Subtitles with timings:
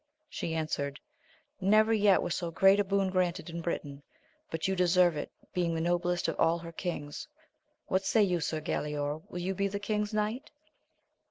[0.27, 0.99] She answered,
[1.59, 4.01] Never yet was so great a boon granted in Britain!
[4.49, 7.27] but you deserve it," being the noblest of all her kings:
[7.85, 9.21] what say you, sir Galaor?
[9.29, 10.49] will you be the king's knight?